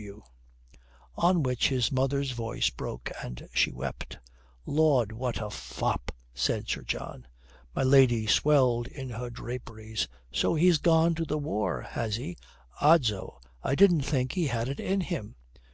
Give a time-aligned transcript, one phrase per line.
[0.00, 0.22] G.W."
[1.16, 4.18] On which his mother's voice broke, and she wept.
[4.64, 7.26] "Lord, what a fop!" said Sir John.
[7.74, 10.08] My lady swelled in her draperies.
[10.32, 12.38] "So he's gone to the war, has he?
[12.80, 15.36] Odso, I didn't think he had it in him."